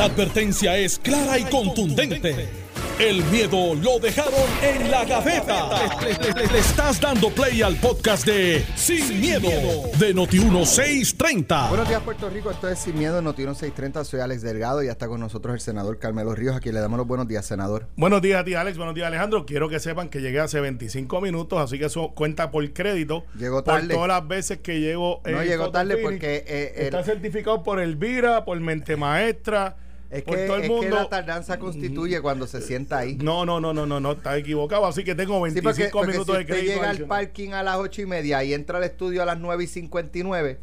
[0.00, 2.48] La advertencia es clara y contundente.
[2.98, 5.68] El miedo lo dejaron en la gaveta.
[6.00, 9.50] Le, le- le- le estás dando play al podcast de Sin, miedo,
[9.98, 11.68] de Noti1630.
[11.68, 12.50] Buenos días, Puerto Rico.
[12.50, 14.04] Esto es Sin Miedo, Noticiero 630.
[14.04, 16.80] Soy Alex Delgado y ya está con nosotros el senador Carmelo Ríos, a quien le
[16.80, 17.86] damos los buenos días, senador.
[17.96, 18.78] Buenos días a ti, Alex.
[18.78, 19.44] Buenos días, Alejandro.
[19.44, 23.24] Quiero que sepan que llegué hace 25 minutos, así que eso cuenta por crédito.
[23.38, 23.92] Llegó Por tarde.
[23.94, 25.20] todas las veces que llego.
[25.26, 29.76] No en llegó tarde porque, eh, el- Está certificado por Elvira, por Mente Maestra,
[30.10, 30.82] Es por que, todo el es mundo.
[30.82, 33.16] que la tardanza constituye cuando se sienta ahí.
[33.22, 34.84] No, no, no, no, no, no, está equivocado.
[34.86, 36.72] Así que tengo Sí, 25 porque, porque minutos si de crédito.
[36.74, 39.62] llega al parking a las ocho y media y entra al estudio a las 9
[39.62, 40.58] y 59,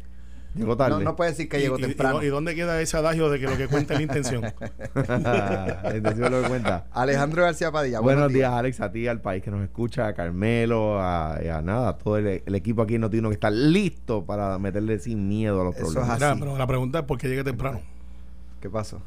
[0.54, 0.90] Llegó tarde.
[0.98, 2.22] no, no puede decir que llegó y- temprano.
[2.22, 4.42] y, ¿Y dónde queda ese adagio de que lo que cuenta es la intención?
[4.94, 6.86] Entonces lo que cuenta.
[6.92, 8.00] Alejandro García Padilla.
[8.00, 11.88] Buenos días, Alex, a ti, al país que nos escucha, a Carmelo, a, a nada,
[11.90, 15.60] a todo el, el equipo aquí en Notino que está listo para meterle sin miedo
[15.60, 16.18] a los Eso es problemas.
[16.18, 16.40] Mira, así.
[16.40, 17.80] pero la pregunta es por qué llegué temprano.
[18.60, 19.00] ¿Qué pasó?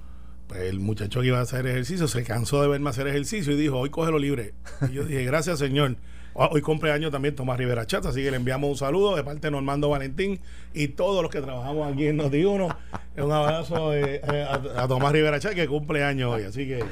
[0.52, 3.56] Pues el muchacho que iba a hacer ejercicio se cansó de verme hacer ejercicio y
[3.56, 4.54] dijo, hoy cógelo libre.
[4.90, 5.96] Y yo dije, gracias señor.
[6.36, 9.48] Ah, Hoy cumpleaños también Tomás Rivera Chat, así que le enviamos un saludo de parte
[9.48, 10.42] de Normando Valentín
[10.74, 12.76] y todos los que trabajamos aquí en Noti1.
[13.18, 14.46] Un abrazo eh, eh,
[14.78, 16.84] a, a Tomás Rivera Chat que cumple años hoy, así que...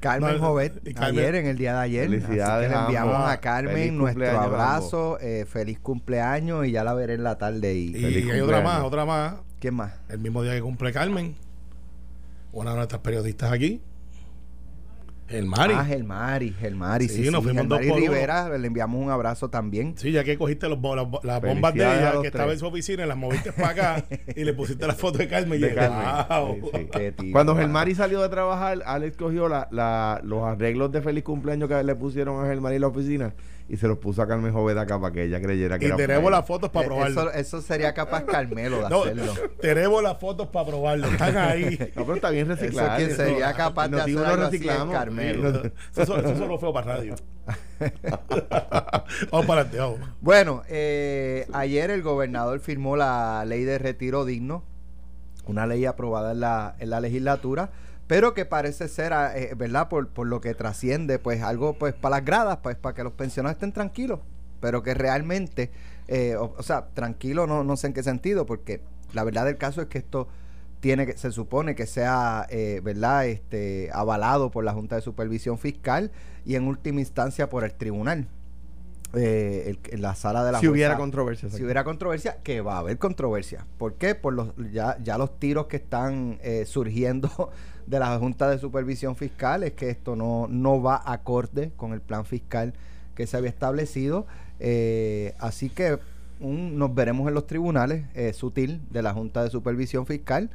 [0.00, 2.10] Carmen No, Jovet, Carmen- ayer, en el día de ayer.
[2.10, 6.92] Felicidades Así que le enviamos a Carmen nuestro abrazo, eh, feliz cumpleaños y ya la
[6.92, 7.74] veré en la tarde.
[7.74, 9.94] Y, Y, Feliz hay otra más, otra más, ¿Quién más?
[10.10, 11.34] el mismo día que cumple Carmen.
[12.56, 13.82] Una de nuestras periodistas aquí,
[15.28, 15.74] el Mari.
[15.76, 17.96] Ah, Gelmari, Gelmari, sí, Sí, nos sí, fuimos dos por uno.
[17.96, 19.94] Rivera, le enviamos un abrazo también.
[19.98, 22.66] Sí, ya que cogiste los, las, bo- las bombas de ella que estaba en su
[22.66, 24.04] oficina y las moviste para acá
[24.36, 25.58] y le pusiste la foto de Carmen.
[25.58, 26.06] y De Carmen.
[26.28, 26.54] wow.
[26.54, 26.88] Sí, sí.
[26.92, 27.66] Qué tipo, Cuando mano.
[27.66, 31.94] Germari salió de trabajar, Alex cogió la, la- los arreglos de feliz cumpleaños que le
[31.96, 33.34] pusieron a Germari en la oficina
[33.68, 35.96] y se los puso a Carmen Joveda acá para que ella creyera que Y era
[35.96, 37.20] tenemos las fotos para Eh, probarlo.
[37.22, 39.34] Eso, eso sería capaz Carmelo de No, hacerlo.
[39.60, 41.08] tenemos las fotos para probarlo.
[41.08, 41.76] Están ahí.
[41.96, 42.96] No, pero está bien Eso reciclado.
[42.96, 44.94] quien sería capaz de Nos hacer digo, algo lo así es reciclamos.
[44.94, 45.48] Carmelo.
[45.96, 47.14] eso, eso solo feo para radio.
[49.30, 50.00] vamos para adelante, vamos.
[50.20, 54.62] Bueno, eh, ayer el gobernador firmó la ley de retiro digno,
[55.46, 57.70] una ley aprobada en la, en la legislatura,
[58.06, 59.88] pero que parece ser, ah, eh, ¿verdad?
[59.88, 63.12] Por, por lo que trasciende, pues algo pues para las gradas, pues para que los
[63.12, 64.20] pensionados estén tranquilos,
[64.60, 65.70] pero que realmente,
[66.08, 68.80] eh, o, o sea, tranquilo no, no sé en qué sentido, porque
[69.12, 70.28] la verdad del caso es que esto
[70.80, 73.26] tiene que, se supone que sea, eh, ¿verdad?
[73.26, 76.12] Este, avalado por la Junta de Supervisión Fiscal
[76.44, 78.28] y en última instancia por el tribunal.
[79.14, 81.48] Eh, el- la sala de la Si hubiera controversia.
[81.48, 83.64] si hubiera controversia, que va a haber controversia.
[83.78, 84.14] ¿Por qué?
[84.14, 87.50] Por los ya, ya los tiros que están eh, surgiendo
[87.86, 92.00] de la Junta de Supervisión Fiscal es que esto no, no va acorde con el
[92.00, 92.74] plan fiscal
[93.14, 94.26] que se había establecido.
[94.58, 95.98] Eh, así que
[96.40, 100.50] un- nos veremos en los tribunales eh, sutil de la Junta de Supervisión Fiscal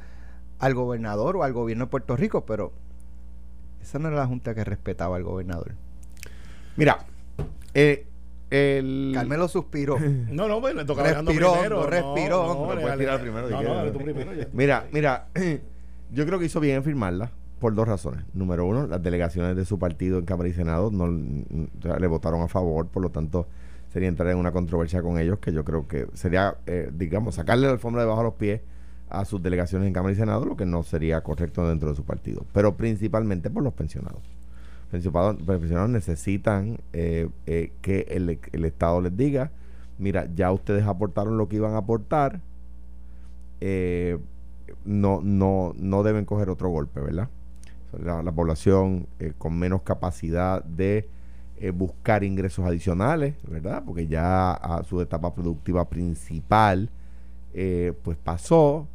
[0.58, 2.72] al gobernador o al gobierno de Puerto Rico, pero
[3.80, 5.72] esa no era la Junta que respetaba al gobernador.
[6.76, 7.04] Mira,
[7.74, 8.06] eh,
[8.50, 9.12] el...
[9.14, 9.96] Carmelo suspiró.
[10.30, 11.78] No, no, pues le toca Respiró primero.
[11.80, 12.62] hondo, respiró No, no.
[16.12, 18.24] yo creo que hizo bien en firmarla por dos razones.
[18.34, 22.48] Número uno, las delegaciones de su partido en Cámara y Senado no le votaron a
[22.48, 23.46] favor, por lo tanto
[23.92, 27.66] sería entrar en una controversia con ellos que yo creo que sería, eh, digamos, sacarle
[27.66, 28.60] la alfombra debajo de los pies
[29.10, 32.04] a sus delegaciones en Cámara y Senado, lo que no sería correcto dentro de su
[32.04, 34.22] partido, pero principalmente por los pensionados.
[34.90, 39.50] Pensionados, pensionados necesitan eh, eh, que el, el Estado les diga,
[39.98, 42.40] mira, ya ustedes aportaron lo que iban a aportar,
[43.60, 44.18] eh,
[44.84, 47.28] no, no, no deben coger otro golpe, ¿verdad?
[48.02, 51.08] La, la población eh, con menos capacidad de
[51.58, 53.82] eh, buscar ingresos adicionales, ¿verdad?
[53.86, 56.88] Porque ya a su etapa productiva principal,
[57.54, 58.88] eh, pues pasó.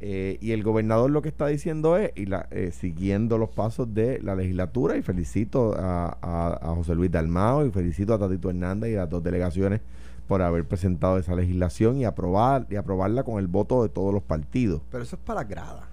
[0.00, 4.20] eh, y el gobernador lo que está diciendo es, y la, siguiendo los pasos de
[4.22, 9.00] la legislatura, y felicito a José Luis Dalmao y felicito a Tatito Hernández y a
[9.02, 9.80] las dos delegaciones
[10.26, 14.22] por haber presentado esa legislación y aprobar y aprobarla con el voto de todos los
[14.22, 14.82] partidos.
[14.90, 15.84] Pero eso es para las gradas.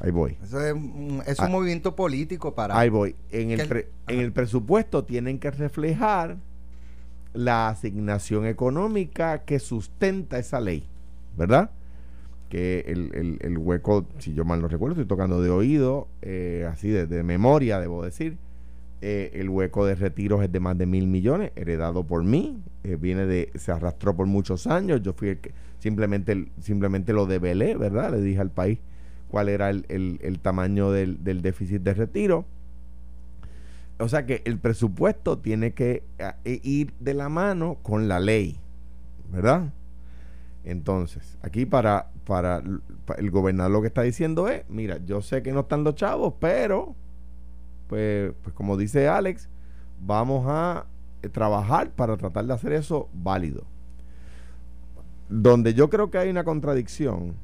[0.00, 0.36] Ahí voy.
[0.42, 1.48] Eso es, un- es un Ah.
[1.48, 2.78] movimiento político para...
[2.78, 3.14] Ahí voy.
[3.30, 6.36] En el, el- pre- en el presupuesto tienen que reflejar
[7.34, 10.84] la asignación económica que sustenta esa ley,
[11.36, 11.70] ¿verdad?
[12.48, 16.66] Que el, el- el hueco, si yo mal no recuerdo, estoy tocando de oído, eh,
[16.72, 18.38] así de, de memoria, debo decir,
[19.02, 22.96] eh, el hueco de retiros es de más de mil millones, heredado por mí, eh,
[23.00, 27.76] viene de, se arrastró por muchos años, yo fui el que simplemente, simplemente lo develé,
[27.76, 28.12] ¿verdad?
[28.12, 28.78] Le dije al país
[29.28, 32.44] cuál era el, el- el tamaño del, del déficit de retiro.
[33.98, 38.56] O sea que el presupuesto tiene que eh, ir de la mano con la ley,
[39.30, 39.72] ¿verdad?
[40.64, 42.62] Entonces, aquí para para
[43.18, 46.34] el gobernador lo que está diciendo es, mira, yo sé que no están los chavos,
[46.38, 46.94] pero
[47.90, 49.48] pues, pues como dice Alex,
[50.00, 50.86] vamos a
[51.22, 53.64] eh, trabajar para tratar de hacer eso válido.
[55.28, 57.34] Donde yo creo que hay una contradicción,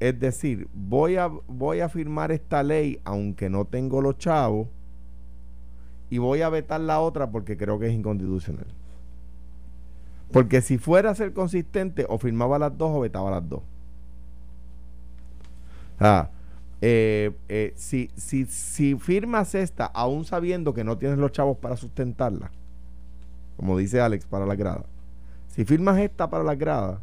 [0.00, 4.68] es decir, voy a, voy a firmar esta ley aunque no tengo los chavos
[6.08, 8.68] y voy a vetar la otra porque creo que es inconstitucional.
[10.32, 13.62] Porque si fuera a ser consistente, o firmaba las dos o vetaba las dos.
[15.98, 16.30] Ah,
[16.82, 21.76] eh, eh, si, si, si firmas esta, aún sabiendo que no tienes los chavos para
[21.76, 22.50] sustentarla,
[23.56, 24.84] como dice Alex, para la grada,
[25.48, 27.00] si firmas esta para la grada,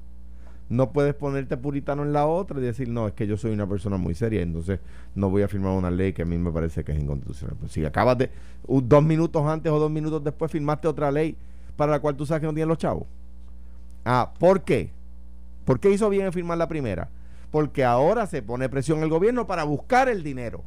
[0.69, 3.67] no puedes ponerte puritano en la otra y decir, no, es que yo soy una
[3.67, 4.79] persona muy seria, entonces
[5.15, 7.55] no voy a firmar una ley que a mí me parece que es inconstitucional.
[7.59, 8.29] Pues si acabas de,
[8.67, 11.37] dos minutos antes o dos minutos después, firmaste otra ley
[11.77, 13.05] para la cual tú sabes que no tienes los chavos.
[14.03, 14.89] Ah, ¿por qué?
[15.63, 17.09] ¿Por qué hizo bien en firmar la primera?
[17.51, 20.63] Porque ahora se pone presión el gobierno para buscar el dinero,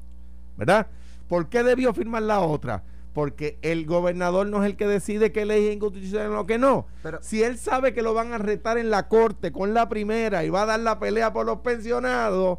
[0.57, 0.87] ¿verdad?
[1.29, 2.83] ¿Por qué debió firmar la otra?
[3.13, 6.87] Porque el gobernador no es el que decide qué ley es inconstitucional o qué no.
[7.03, 10.45] Pero, si él sabe que lo van a retar en la corte con la primera
[10.45, 12.59] y va a dar la pelea por los pensionados,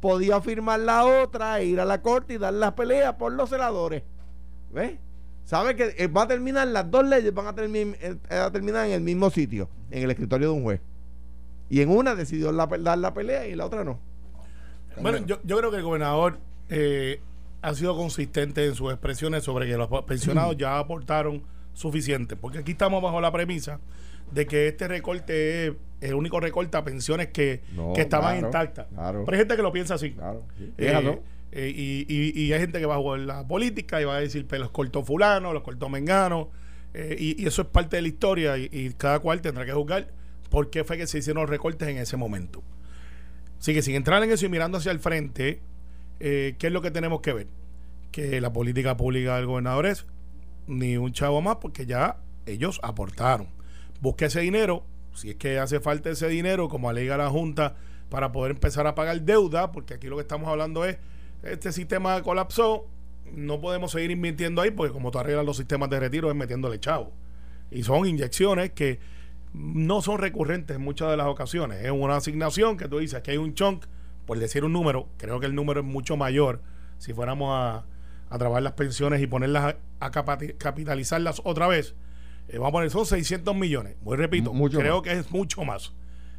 [0.00, 3.50] podía firmar la otra e ir a la corte y dar la pelea por los
[3.50, 4.02] celadores.
[4.72, 4.98] ¿Ves?
[5.44, 8.92] Sabe que eh, va a terminar, las dos leyes van a, eh, a terminar en
[8.92, 10.80] el mismo sitio, en el escritorio de un juez.
[11.70, 13.98] Y en una decidió dar la pelea y la otra no.
[15.00, 16.38] Bueno, yo, yo creo que el gobernador
[16.68, 17.20] eh,
[17.62, 22.72] ha sido consistente en sus expresiones sobre que los pensionados ya aportaron suficiente, porque aquí
[22.72, 23.80] estamos bajo la premisa
[24.32, 27.62] de que este recorte es el único recorte a pensiones que,
[27.96, 28.86] estaban intactas.
[28.90, 30.12] Pero hay gente que lo piensa así.
[30.12, 30.44] Claro,
[30.76, 31.22] eh,
[31.52, 34.46] eh, y, y, hay gente que va a jugar la política y va a decir,
[34.48, 36.50] pero los cortó fulano, los cortó mengano,
[36.94, 40.08] eh, y, eso es parte de la historia y, cada cual tendrá que juzgar
[40.50, 42.62] por qué fue que se hicieron recortes en ese momento.
[43.58, 45.62] Así que sin entrar en eso y mirando hacia el frente,
[46.18, 47.46] eh, ¿qué es lo que tenemos que ver?
[48.10, 50.06] Que la política pública del gobernador es
[50.66, 53.48] ni un chavo más porque ya ellos aportaron.
[54.00, 57.76] Busque ese dinero, si es que hace falta ese dinero, como alega la Junta,
[58.08, 60.98] para poder empezar a pagar deuda, porque aquí lo que estamos hablando es,
[61.42, 62.86] este sistema colapsó,
[63.32, 66.80] no podemos seguir invirtiendo ahí, porque como tú arreglas los sistemas de retiro es metiéndole
[66.80, 67.12] chavo.
[67.70, 68.98] Y son inyecciones que
[69.52, 71.84] no son recurrentes en muchas de las ocasiones.
[71.84, 73.84] Es una asignación que tú dices que hay un chunk
[74.30, 76.62] por decir un número, creo que el número es mucho mayor
[76.98, 77.84] si fuéramos a,
[78.28, 81.96] a trabajar las pensiones y ponerlas a, capitalizarlas otra vez.
[82.46, 83.96] Eh, vamos a poner, son 600 millones.
[84.02, 85.94] Voy repito, creo que es mucho más.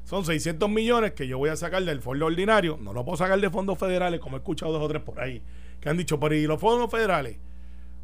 [0.05, 2.77] Son 600 millones que yo voy a sacar del fondo ordinario.
[2.81, 5.43] No lo puedo sacar de fondos federales, como he escuchado dos o tres por ahí,
[5.81, 7.39] que han dicho, pero ¿y los fondos federales?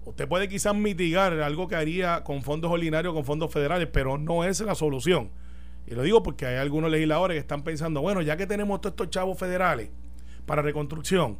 [0.07, 4.45] Usted puede quizás mitigar algo que haría con fondos ordinarios, con fondos federales, pero no
[4.45, 5.31] es la solución.
[5.86, 8.94] Y lo digo porque hay algunos legisladores que están pensando, bueno, ya que tenemos todos
[8.94, 9.89] estos chavos federales
[10.45, 11.38] para reconstrucción,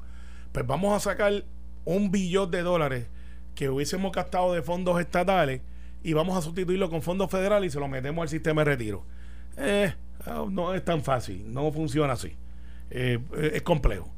[0.52, 1.46] pues vamos a sacar
[1.86, 3.08] un billón de dólares
[3.56, 5.62] que hubiésemos gastado de fondos estatales
[6.04, 9.06] y vamos a sustituirlo con fondos federales y se lo metemos al sistema de retiro.
[9.56, 9.94] Eh,
[10.50, 12.36] no es tan fácil, no funciona así.
[12.90, 13.18] Eh,
[13.54, 14.13] es complejo.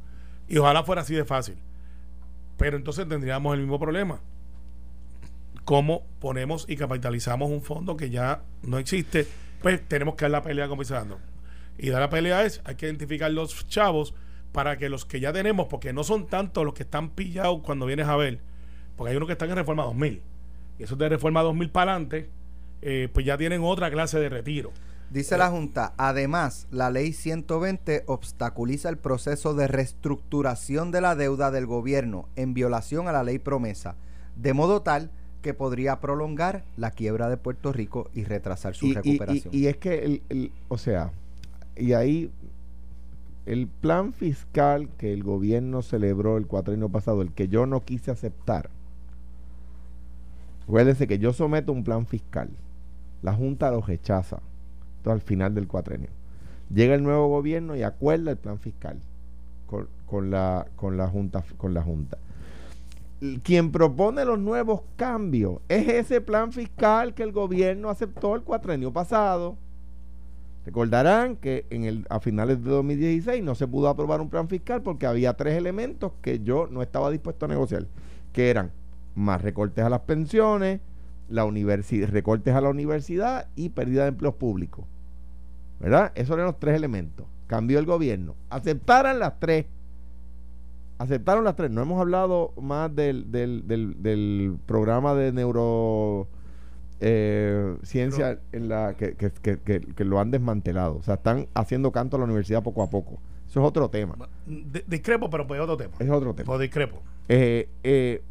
[0.48, 1.60] Y ojalá fuera así de fácil.
[2.58, 4.20] Pero entonces tendríamos el mismo problema.
[5.70, 9.28] ¿Cómo ponemos y capitalizamos un fondo que ya no existe?
[9.62, 13.30] pues tenemos que dar la pelea como Y dar la pelea es, hay que identificar
[13.30, 14.16] los chavos
[14.52, 17.86] para que los que ya tenemos, porque no son tantos los que están pillados cuando
[17.86, 18.40] vienes a ver,
[18.96, 20.24] porque hay unos que están en Reforma 2000,
[20.80, 22.32] y esos de Reforma 2000 para adelante,
[22.82, 24.72] eh, pues ya tienen otra clase de retiro.
[25.12, 31.52] Dice la Junta, además, la ley 120 obstaculiza el proceso de reestructuración de la deuda
[31.52, 33.98] del gobierno en violación a la ley promesa,
[34.36, 35.12] de modo tal
[35.42, 39.54] que podría prolongar la quiebra de Puerto Rico y retrasar su recuperación.
[39.54, 41.12] Y, es que, el, o sea,
[41.76, 42.32] y ahí
[43.46, 48.12] el plan fiscal que el gobierno celebró el cuatrienio pasado, el que yo no quise
[48.12, 48.70] aceptar,
[50.64, 52.50] acuérdense que yo someto un plan fiscal,
[53.22, 54.40] la Junta lo rechaza
[55.06, 56.10] al final del cuatrenio.
[56.72, 59.00] Llega el nuevo gobierno y acuerda el plan fiscal
[59.66, 62.20] con, con, la, con, la junta, con la Junta
[63.44, 68.94] quien propone los nuevos cambios es ese plan fiscal que el gobierno aceptó el cuatrenio
[68.94, 69.58] pasado.
[70.66, 71.66] Recordarán que
[72.10, 76.12] a finales de 2016 no se pudo aprobar un plan fiscal porque había tres elementos
[76.22, 77.88] que yo no estaba dispuesto a negociar,
[78.34, 78.72] que eran
[79.16, 80.80] más recortes a las pensiones,
[81.30, 84.86] recortes a la universidad y pérdida de empleos públicos.
[85.80, 86.12] ¿Verdad?
[86.16, 87.26] Esos eran los tres elementos.
[87.48, 88.36] Cambió el gobierno.
[88.50, 89.66] Aceptaran las tres
[91.00, 91.72] aceptaron las tres.
[91.72, 96.28] No hemos hablado más del, del, del, programa de neurociencia
[98.32, 100.98] eh, en la que, que, que, que, lo han desmantelado.
[100.98, 103.20] O sea, están haciendo canto a la universidad poco a poco.
[103.48, 104.16] Eso es otro tema.
[104.46, 105.94] Discrepo, pero pues es otro tema.
[105.98, 106.46] Es otro tema.
[106.46, 107.02] Pues discrepo.
[107.30, 108.22] Eh, eh,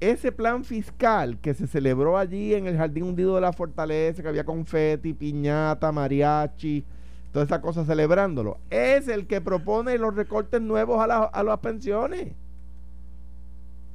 [0.00, 4.28] ese plan fiscal que se celebró allí en el Jardín Hundido de la Fortaleza, que
[4.28, 6.84] había confeti, piñata, mariachi,
[7.32, 11.58] todas esas cosas celebrándolo, es el que propone los recortes nuevos a, la- a las
[11.60, 12.32] pensiones.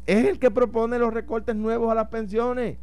[0.06, 2.78] Es el que propone los recortes nuevos a las pensiones.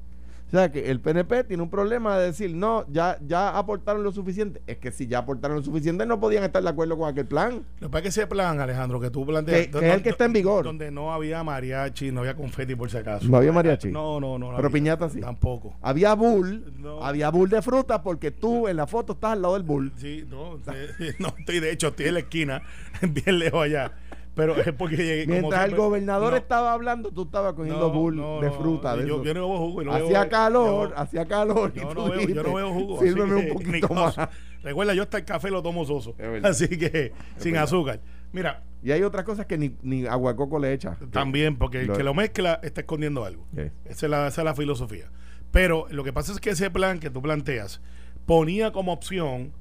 [0.53, 4.11] O sea que el PNP tiene un problema de decir, no, ya, ya aportaron lo
[4.11, 4.61] suficiente.
[4.67, 7.63] Es que si ya aportaron lo suficiente, no podían estar de acuerdo con aquel plan.
[7.79, 9.69] Lo que pasa es que ese plan, Alejandro, que tú planteas.
[9.69, 10.65] Que- que es el que está en vigor.
[10.65, 13.29] Donde no había mariachi, no había confeti por si acaso.
[13.29, 13.93] No había mariachi.
[13.93, 14.51] No, no, no.
[14.51, 14.71] no Pero había.
[14.75, 15.21] piñata sí.
[15.21, 15.77] Tampoco.
[15.83, 17.01] Había bull, No.
[17.05, 19.93] había bull de fruta porque tú en la foto estás al lado del bull.
[19.99, 20.59] Sí, no,
[21.21, 22.63] no estoy, de hecho, estoy en la esquina,
[23.03, 23.93] bien lejos allá.
[24.41, 25.25] Pero es porque llegué.
[25.27, 28.51] como Mientras el siempre- gobernador no, estaba hablando, tú estabas cogiendo no, bull no, de
[28.51, 28.97] fruta.
[28.97, 29.83] de yo, yo no bebo jugo.
[29.83, 31.73] y no hacía calor, yo- hacía calor.
[31.75, 33.01] y Yo no, veo, yo no veo jugo.
[33.01, 34.17] Sírveme un poquito más.
[34.63, 36.15] Recuerda, yo hasta el café lo tomo soso.
[36.43, 37.65] Así que sin verdad.
[37.65, 38.01] azúcar.
[38.33, 40.97] Mira, Y hay otras cosas que ni, ni aguacoco le echa.
[41.11, 43.47] también, porque el que lo mezcla está escondiendo algo.
[43.55, 43.63] Sí.
[43.85, 45.11] Esa es, la, esa es la filosofía.
[45.51, 47.81] Pero lo que pasa es que ese plan que tú planteas
[48.27, 49.53] ponía como opción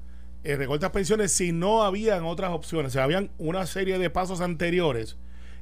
[0.44, 2.96] eh, recortes pensiones si no habían otras opciones.
[2.96, 5.16] O habían una serie de pasos anteriores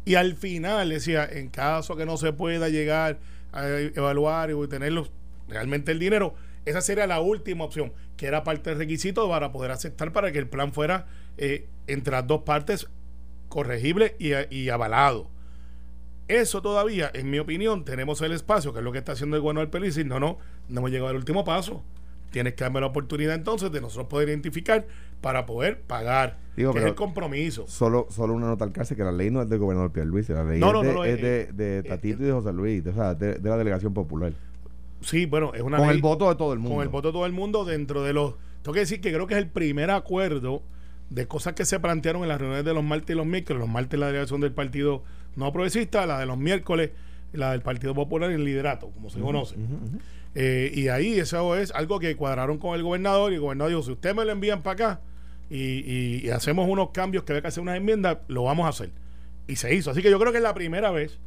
[0.04, 3.18] y al final decía, en caso que no se pueda llegar
[3.52, 4.92] a evaluar y tener
[5.48, 9.70] realmente el dinero, esa sería la última opción, que era parte del requisito para poder
[9.70, 11.06] aceptar para que el plan fuera
[11.36, 12.88] eh, entre las dos partes
[13.50, 15.28] corregible y, avalado.
[16.26, 19.68] Eso todavía, en mi opinión, tenemos el espacio, que es lo que está haciendo el
[19.68, 21.82] Peliz, y no, no, no hemos llegado al último paso.
[22.30, 24.86] Tienes que darme la oportunidad entonces de nosotros poder identificar
[25.20, 27.66] para poder pagar, Digo, que es el compromiso.
[27.66, 30.44] Solo, solo una nota al cárcel que la ley no es del gobernador Pierluisi, la
[30.44, 32.86] ley No, es, de, no, es eh, de, de eh, Tatito y de José Luis,
[32.86, 34.32] o sea, de, de la delegación popular.
[35.00, 36.76] Sí, bueno, es una Con ley el voto de todo el mundo.
[36.76, 38.34] con el voto de todo el mundo dentro de los...
[38.62, 40.62] Tengo que decir que creo que es el primer acuerdo
[41.10, 43.60] de cosas que se plantearon en las reuniones de los martes y los miércoles.
[43.60, 45.02] Los martes la delegación del Partido
[45.36, 46.90] No Progresista, la de los miércoles
[47.32, 49.54] la del Partido Popular en el liderato, como se conoce.
[49.56, 49.98] Ujú.
[50.40, 53.82] Eh, y ahí eso es algo que cuadraron con el gobernador y el gobernador dijo,
[53.82, 55.00] si usted me lo envían para acá
[55.50, 58.92] y, hacemos unos cambios que hay que hacer unas enmiendas, lo vamos a hacer.
[59.48, 59.90] Y se hizo.
[59.90, 61.18] Así que yo creo que es la primera vez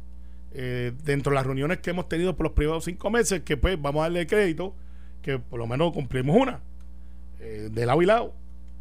[0.54, 3.78] eh, dentro de las reuniones que hemos tenido por los primeros cinco meses que pues
[3.78, 4.74] vamos a darle crédito
[5.20, 6.60] que por lo menos cumplimos una
[7.38, 8.32] eh, de lado y lado.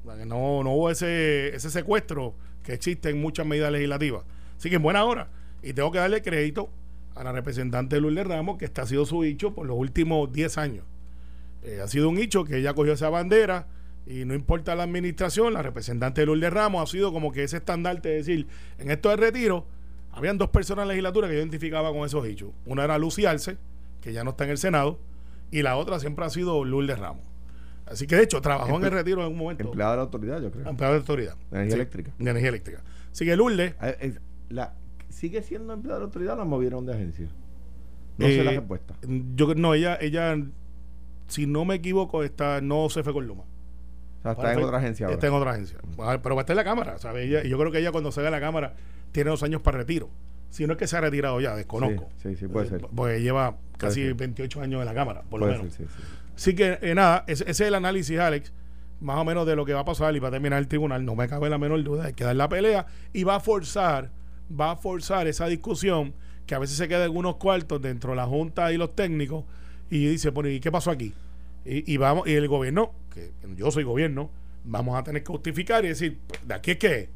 [0.05, 4.23] No, no hubo ese, ese secuestro que existe en muchas medidas legislativas.
[4.57, 5.27] Así que en buena hora.
[5.61, 6.69] Y tengo que darle crédito
[7.15, 10.57] a la representante Lourdes Ramos, que este ha sido su hecho por los últimos 10
[10.57, 10.85] años.
[11.63, 13.67] Eh, ha sido un hecho que ella cogió esa bandera
[14.07, 18.09] y no importa la administración, la representante Lourdes Ramos ha sido como que ese estandarte
[18.09, 18.47] de decir,
[18.79, 19.65] en esto de retiro,
[20.11, 22.49] habían dos personas en la legislatura que yo identificaba con esos hechos.
[22.65, 23.57] Una era Lucy Arce,
[24.01, 24.99] que ya no está en el Senado,
[25.51, 27.25] y la otra siempre ha sido Lourdes Ramos.
[27.85, 29.65] Así que de hecho trabajó en el retiro en un momento.
[29.65, 30.67] Empleado de la autoridad, yo creo.
[30.67, 31.35] Empleado de autoridad.
[31.51, 32.11] De energía Sí, eléctrica.
[32.17, 32.83] De energía eléctrica.
[33.11, 33.75] Así que Lourdes,
[34.49, 34.73] la,
[35.11, 37.27] ¿Sigue siendo empleado de la autoridad o la movieron de agencia?
[38.17, 38.95] No Eh, sé la respuesta.
[39.35, 40.37] yo no, ella, ella,
[41.27, 43.43] si no me equivoco, está, no se fue con Luma.
[43.43, 45.13] O sea, está Ahora en fue- otra agencia ahora.
[45.15, 45.77] Está en otra agencia.
[46.21, 47.25] Pero va a estar en la Cámara, ¿sabes?
[47.27, 48.73] Ella, y yo creo que ella cuando salga de la Cámara
[49.11, 50.09] tiene dos años para retiro.
[50.49, 52.09] Si no es que se ha retirado ya, desconozco.
[52.21, 52.81] Sí, sí, sí, puede ser.
[52.93, 54.13] Pues lleva casi ser.
[54.15, 55.73] 28 años en la Cámara, por Puede lo menos.
[55.73, 56.03] ser, sí, sí.
[56.35, 58.51] Así que eh, nada, ese, ese es el análisis, Alex,
[58.99, 61.03] más o menos de lo que va a pasar y va a terminar el tribunal.
[61.05, 64.11] No me cabe la menor duda, hay que dar la pelea y va a forzar,
[64.59, 66.13] va a forzar esa discusión
[66.45, 69.45] que a veces se queda en unos cuartos dentro de la Junta y los técnicos
[69.89, 71.13] y dice, bueno, ¿y qué pasó aquí?
[71.63, 74.31] Y, vamos, y el gobierno, que yo soy gobierno,
[74.63, 77.09] vamos a tener que justificar y decir, pues, ¿de aquí es?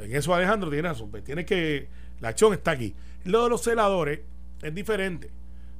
[0.00, 1.88] En eso Alejandro tiene razón, pues, tiene que,
[2.20, 2.94] la acción está aquí.
[3.24, 4.20] Lo de los celadores
[4.62, 5.30] es diferente,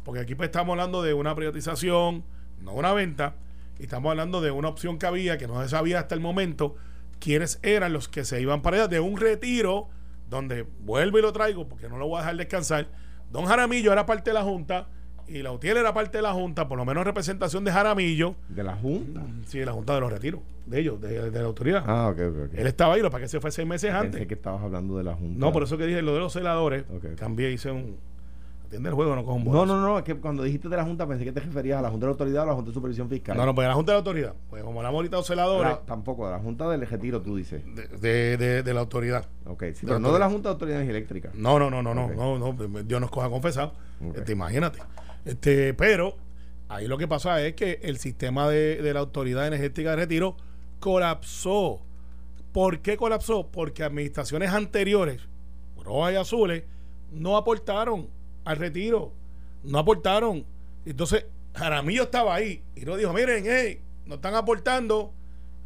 [0.04, 2.22] porque aquí pues estamos hablando de una privatización,
[2.62, 3.34] no una venta,
[3.78, 6.76] y estamos hablando de una opción que había, que no se sabía hasta el momento,
[7.18, 9.88] quiénes eran los que se iban para allá, de un retiro,
[10.30, 12.86] donde vuelvo y lo traigo, porque no lo voy a dejar descansar.
[13.30, 14.88] Don Jaramillo era parte de la Junta,
[15.28, 18.64] y la UTIEL era parte de la Junta, por lo menos representación de Jaramillo, ¿De
[18.64, 19.22] la Junta?
[19.46, 21.84] sí, de la Junta de los Retiros, de ellos, de, de la autoridad.
[21.86, 22.18] Ah, ok,
[22.48, 22.54] ok.
[22.54, 24.26] Él estaba ahí, lo para que se fue seis meses Pensé antes.
[24.26, 25.38] que estabas hablando de la Junta.
[25.38, 26.84] No, por eso que dije lo de los celadores.
[26.90, 27.18] Ok, ok.
[27.18, 27.96] Cambié, hice un.
[28.70, 30.84] Atiende el juego, no cojo un No, no, no, es que cuando dijiste de la
[30.84, 32.68] Junta pensé que te referías a la Junta de la Autoridad o a la Junta
[32.70, 33.36] de Supervisión Fiscal.
[33.36, 34.34] No, no, pues la Junta de la Autoridad.
[34.48, 37.34] Pues como hablamos ahorita de los celadores, La- tampoco, de la Junta del Retiro, tú
[37.34, 37.64] dices.
[37.74, 39.26] de, de, de- de la autoridad.
[39.46, 40.30] Ok, sí, pero no de la.
[40.30, 41.30] Junta de Autoridad Energía Eléctrica.
[41.34, 42.14] No, no, no, no, Ok.
[42.14, 43.72] no, no, no, Dios nos coja confesado.
[44.08, 44.18] Ok.
[44.18, 44.78] Este, imagínate.
[45.24, 46.14] Este, pero
[46.68, 50.36] ahí lo que pasa es que el sistema de, de la Autoridad Energética de Retiro
[50.78, 51.80] colapsó.
[52.52, 53.48] ¿Por qué colapsó?
[53.50, 55.20] Porque administraciones anteriores,
[55.84, 56.64] rojas y azules,
[57.12, 58.08] no aportaron
[58.44, 59.12] al retiro.
[59.62, 60.44] No aportaron.
[60.84, 65.12] Entonces, Jaramillo estaba ahí y no dijo, miren, hey, no están aportando.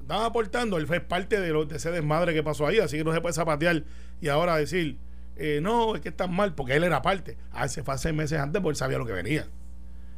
[0.01, 3.05] estaban aportando, él fue parte de, lo, de ese desmadre que pasó ahí, así que
[3.05, 3.85] no se puede zapatear
[4.21, 4.99] y ahora decir,
[5.37, 7.37] eh, no, es que están mal, porque él era parte.
[7.53, 9.47] Ah, se fue hace meses antes porque él sabía lo que venía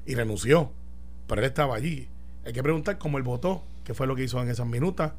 [0.05, 0.73] y renunció,
[1.27, 2.09] pero él estaba allí.
[2.45, 5.13] Hay que preguntar cómo él votó, qué fue lo que hizo en esas minutas.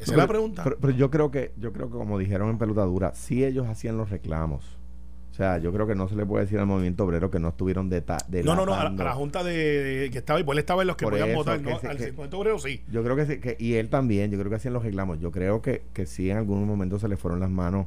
[0.00, 0.62] Esa es la pregunta.
[0.62, 3.96] Pero, pero yo creo que, yo creo que como dijeron en pelotadura, si ellos hacían
[3.96, 4.77] los reclamos.
[5.38, 7.50] O sea, yo creo que no se le puede decir al movimiento obrero que no
[7.50, 8.02] estuvieron de
[8.42, 10.58] No, no, no, a, la- a la junta de, de- que estaba, y pues él
[10.58, 11.78] estaba en los que Por podían eso, votar, que ¿no?
[11.78, 12.82] se- Al que- movimiento obrero sí.
[12.90, 15.20] Yo creo que, sí, que- y él también, yo creo que hacían los reclamos.
[15.20, 17.86] Yo creo que, que sí en algún momento se le fueron las manos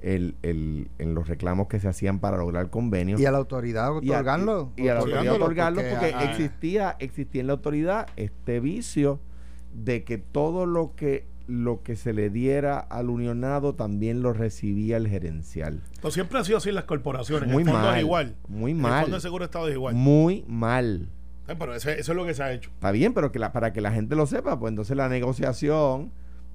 [0.00, 3.20] el, el, en los reclamos que se hacían para lograr convenios.
[3.20, 4.70] Y a la autoridad Y a- otorgarlo.
[4.76, 9.18] y, a la autoridad otorgarlo porque, ah, existía existía en la autoridad este vicio
[9.74, 14.96] de que todo lo que lo que se le diera al unionado también lo recibía
[14.96, 17.48] el gerencial Pues siempre ha sido así en las corporaciones.
[17.50, 18.34] muy el fondo mal es igual.
[18.48, 19.94] muy El mal fondo de seguro estado es igual.
[19.94, 21.08] muy mal
[21.48, 22.70] Eh, Pero eso, eso es lo que se ha hecho.
[22.70, 26.12] Está bien, pero que la, para que la gente lo sepa, pues entonces la negociación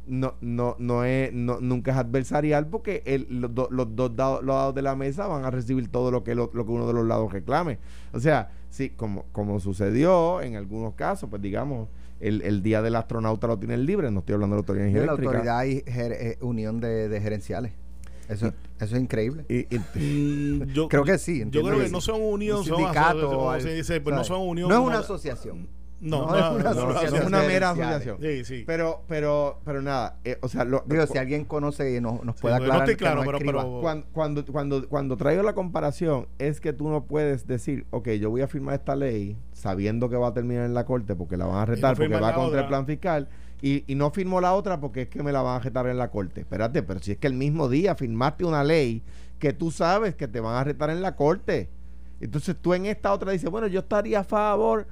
[0.08, 4.12] no, no, no es, no, nunca es adversarial porque el- los, do- los dos
[4.46, 6.94] lados de la mesa van a recibir todo lo que, lo, lo que uno de
[6.94, 7.78] los lados reclame.
[8.14, 12.96] O sea, sí, como, como sucedió en algunos casos, pues digamos, el, el día del
[12.96, 16.16] astronauta lo tienen libre, no estoy hablando de la autoridad de la autoridad y ger-
[16.20, 17.74] eh, unión de, de gerenciales.
[18.30, 18.48] Eso,
[18.80, 19.46] eso es increíble.
[19.48, 22.66] Y- y- Mm, yo, Creo que sí, Yo creo que que no son unión, Un
[22.66, 24.28] sindicato se dice, pues no ¿sabes?
[24.28, 24.70] son unión.
[24.70, 25.68] No es una asociación.
[26.00, 28.18] No, no no, es no, una no, asociación es una mera asociación.
[28.22, 28.64] Sí, sí.
[28.68, 32.40] Pero, pero, pero nada, eh, o sea, lo, Digo, si alguien conoce y nos, nos
[32.40, 32.90] puede porque no aclarar.
[32.90, 37.48] estoy claro, pero- cuando, cuando, cuando, cuando traigo la comparación es que tú no puedes
[37.48, 40.86] decir, ok, yo voy a firmar esta ley sabiendo que va a terminar en la
[40.86, 43.28] corte porque la van a retar, porque va contra el plan fiscal,
[43.60, 45.98] y, y no firmo la otra porque es que me la van a retar en
[45.98, 46.42] la corte.
[46.42, 49.02] Espérate, pero si es que el mismo día firmaste una ley
[49.40, 51.70] que tú sabes que te van a retar en la corte.
[52.20, 54.86] Entonces tú en esta otra dices, bueno, yo estaría a favor,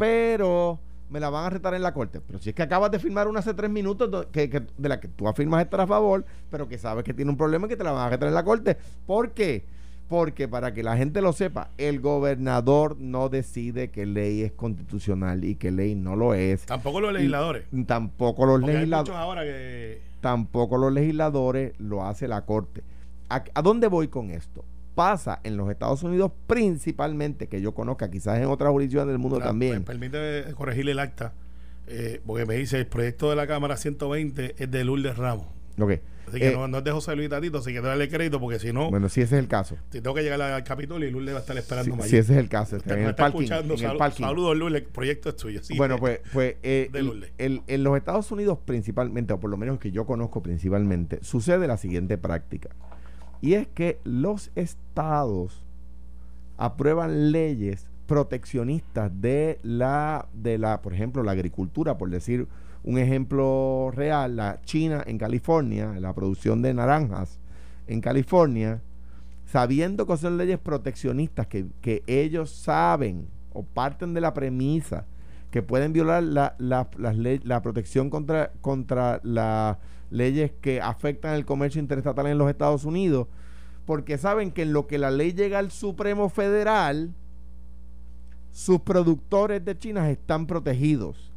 [0.00, 0.78] pero
[1.10, 2.20] me la van a retar en la corte.
[2.26, 4.98] Pero si es que acabas de firmar una hace tres minutos que, que- de la
[4.98, 7.76] que tú afirmas estar a favor, pero que sabes que tiene un problema y que
[7.76, 8.76] te la van a retar en la corte.
[9.06, 9.64] ¿Por qué?
[10.08, 15.44] Porque para que la gente lo sepa, el gobernador no decide que ley es constitucional
[15.44, 16.64] y que ley no lo es.
[16.66, 17.64] Tampoco los legisladores.
[17.86, 20.00] Tampoco los Porque hay muchos legisladores ahora que.
[20.20, 22.82] tampoco los legisladores lo hace la corte.
[23.28, 24.64] ¿A, a dónde voy con esto?
[24.94, 29.36] Pasa en los Estados Unidos principalmente, que yo conozca, quizás en otras jurisdicciones del mundo
[29.36, 29.72] Mira, también.
[29.74, 31.32] Me permite corregirle el acta,
[31.86, 35.46] eh, porque me dice el proyecto de la Cámara 120 es de Lourdes Ramos.
[35.78, 35.92] Ok.
[36.28, 38.58] Así que Eh, no, no es de José Luis Tatito, así que darle crédito, porque
[38.60, 39.76] si no, Bueno, si ese es el caso.
[39.90, 42.32] si tengo que llegar al Capitolio y Lourdes va a estar Si, esperando si ese
[42.34, 43.40] es el caso, está en el está parking.
[43.42, 43.74] escuchando.
[43.74, 44.24] en el Salu- parking.
[44.24, 45.60] Saludos, Lourdes, el proyecto es tuyo.
[45.64, 45.76] sí.
[45.76, 47.32] Bueno, pues, pues eh, De Lourdes.
[47.38, 51.66] el- en los Estados Unidos principalmente, o por lo menos que yo conozco principalmente, sucede
[51.66, 52.68] la siguiente práctica.
[53.40, 55.64] Y es que los estados
[56.56, 62.48] aprueban leyes proteccionistas de la, de la, por ejemplo, la agricultura, por decir
[62.82, 67.38] un ejemplo real, la China en California, la producción de naranjas
[67.86, 68.80] en California,
[69.46, 75.06] sabiendo que son leyes proteccionistas que, que ellos saben o parten de la premisa
[75.50, 79.78] que pueden violar la, la, la protección contra, contra las
[80.10, 83.28] leyes que afectan el comercio interestatal en los Estados Unidos,
[83.86, 87.14] porque saben que en lo que la ley llega al Supremo Federal,
[88.52, 91.32] sus productores de China están protegidos.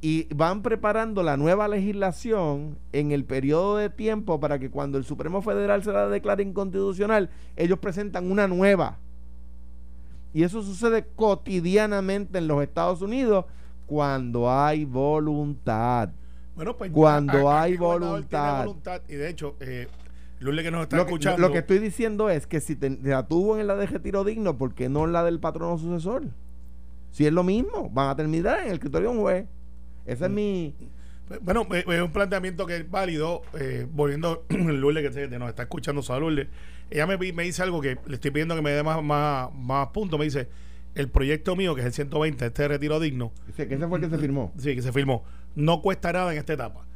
[0.00, 5.04] Y van preparando la nueva legislación en el periodo de tiempo para que cuando el
[5.04, 8.98] Supremo Federal se la declare inconstitucional, ellos presentan una nueva.
[10.34, 13.46] Y eso sucede cotidianamente en los Estados Unidos
[13.86, 16.10] cuando hay voluntad.
[16.56, 18.64] Bueno, pues Cuando a- a- hay voluntad.
[18.64, 19.02] voluntad.
[19.08, 19.88] Y de hecho, eh,
[20.62, 21.40] que nos está Lo que, escuchando.
[21.40, 24.56] lo que estoy diciendo es que si te, la tuvo en la de retiro digno,
[24.56, 26.24] ¿por qué no en la del patrono sucesor?
[27.10, 29.46] Si es lo mismo, van a terminar en el escritorio de un juez.
[30.06, 30.74] Ese es mi...
[31.40, 33.42] Bueno, eh, es un planteamiento que es válido.
[33.58, 36.48] eh, volviendo, que se- que nos está escuchando, Lourdes.
[36.90, 39.88] Ella me, me dice algo que le estoy pidiendo que me dé más, más, más
[39.88, 40.18] puntos.
[40.18, 40.48] Me dice:
[40.94, 44.04] el proyecto mío, que es el 120, este retiro digno, Ese, que ese fue el
[44.04, 44.52] que se firmó.
[44.58, 46.86] sí, que se firmó, no cuesta nada en esta etapa.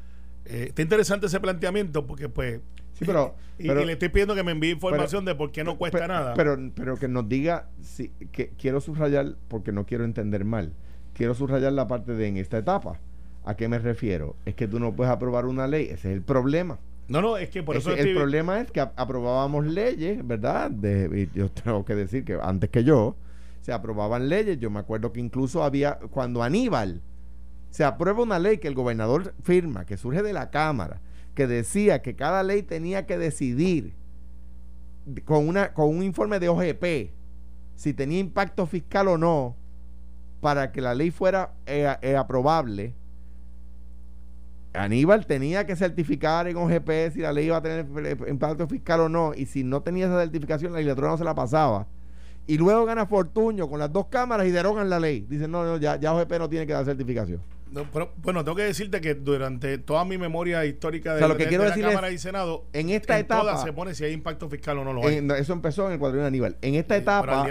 [0.45, 2.61] Eh, está interesante ese planteamiento porque, pues.
[2.95, 5.63] Sí, pero- y, pero- y le estoy pidiendo que me envíe información de por qué
[5.65, 6.35] no cuesta nada.
[6.35, 10.73] Pero, pero que nos diga, si, que quiero subrayar, porque no quiero entender mal,
[11.15, 12.99] quiero subrayar la parte de en esta etapa.
[13.45, 14.37] ¿A qué me refiero?
[14.47, 16.79] Es que tú no puedes aprobar una ley, ese es el problema.
[17.09, 20.71] no, no, es que por eso Ese- estoy- el problema es que aprobábamos leyes, ¿verdad?
[20.71, 23.17] De, yo tengo que decir que antes que yo
[23.63, 24.59] se aprobaban leyes.
[24.59, 27.01] Yo me acuerdo que incluso había, cuando Aníbal
[27.71, 31.01] se aprueba una ley que el gobernador firma, que surge de la Cámara,
[31.35, 33.95] que decía que cada ley tenía que decidir
[35.07, 37.13] de- con, una, con un informe de OGP
[37.77, 39.55] si tenía impacto fiscal o no
[40.41, 42.95] para que la ley fuera eh, eh, aprobable
[44.75, 47.87] Aníbal tenía que certificar en OGP si la ley iba a tener
[48.29, 51.35] impacto fiscal o no, y si no tenía esa certificación, la legislatura no se la
[51.35, 51.87] pasaba.
[52.47, 55.27] Y luego gana Fortuño con las dos cámaras y derogan la ley.
[55.29, 57.41] Dicen, no, no, ya, ya OGP no tiene que dar certificación.
[58.23, 62.65] Bueno, tengo que decirte que durante toda mi memoria histórica de, la Cámara y Senado,
[62.73, 65.27] en esta etapa se pone si hay impacto fiscal o no lo hay.
[65.39, 66.57] eso empezó en el cuadrino de Aníbal.
[66.63, 67.47] En esta etapa,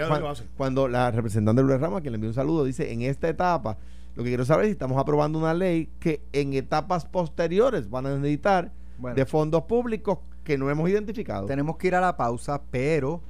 [0.56, 3.78] cuando, la representante Luis Rama, quien le envió un saludo, dice, en esta etapa
[4.16, 8.06] lo que quiero saber es si estamos aprobando una ley que en etapas posteriores van
[8.06, 8.72] a necesitar
[9.14, 11.46] de fondos públicos que no hemos identificado.
[11.46, 13.22] Tenemos que ir a la pausa, pero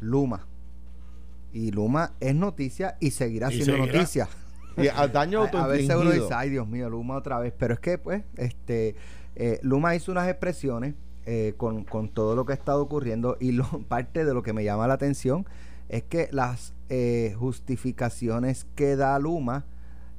[0.00, 0.46] Luma.
[1.52, 4.28] Y Luma es noticia y seguirá siendo noticia.
[4.78, 7.52] Y al daño a, a veces uno dice, ay Dios mío, Luma otra vez.
[7.58, 8.96] Pero es que, pues, este
[9.38, 13.52] eh, Luma hizo unas expresiones eh, con, con, todo lo que ha estado ocurriendo y
[13.52, 15.46] lo, parte de lo que me llama la atención
[15.88, 19.64] es que las eh, justificaciones que da Luma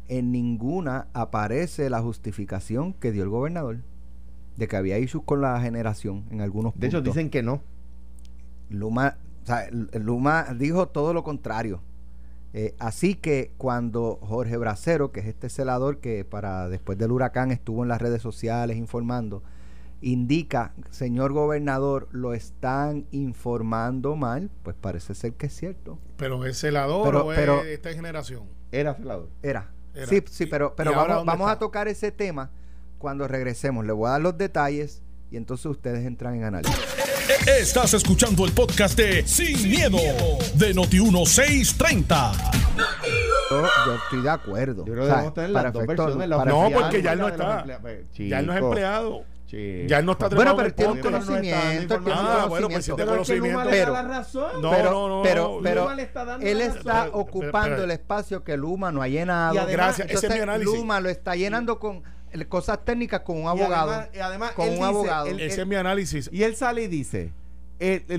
[0.08, 3.80] en ninguna aparece la justificación que dio el gobernador
[4.56, 7.62] de que había issues con la generación en algunos De hecho, dicen que no.
[8.70, 9.18] Luma,
[9.94, 11.82] Luma dijo todo lo contrario.
[12.54, 17.52] Eh, así que cuando Jorge Bracero, que es este celador que para después del huracán
[17.52, 19.44] estuvo en las redes sociales informando,
[20.02, 26.00] indica, señor gobernador, lo están informando mal, pues parece ser que es cierto.
[26.18, 28.44] Pero es celador o es esta generación.
[28.72, 29.30] Era celador.
[29.44, 29.72] Era.
[30.08, 32.52] Sí, sí, pero, pero vamos, vamos a tocar ese tema
[32.98, 33.86] cuando regresemos.
[33.86, 37.09] Le voy a dar los detalles y entonces ustedes entran en análisis.
[37.30, 40.00] Estás escuchando el podcast de Sin, miedo,
[40.56, 42.32] de Noti1630.
[43.52, 44.84] Yo, yo, estoy de acuerdo.
[44.84, 46.28] Yo creo que o sea, las dos versiones.
[46.28, 47.66] no, porque ya él no está.
[48.18, 49.26] Ya él no es empleado.
[49.52, 52.02] Ya él no está Bueno, pero tiene un conocimiento.
[52.12, 53.70] ah, bueno, pues si tiene conocimiento.
[53.70, 53.94] Pero,
[54.60, 55.92] no, pero, pero, pero,
[56.42, 59.54] él está ocupando el espacio que Luma no ha llenado.
[59.54, 60.74] Y además, Gracias, ese es mi análisis.
[60.74, 62.02] Luma lo está llenando con
[62.48, 64.08] cosas técnicas con un abogado.
[64.14, 65.28] Y además, con un abogado.
[65.28, 66.30] ese es mi análisis.
[66.32, 67.32] Y él sale y dice,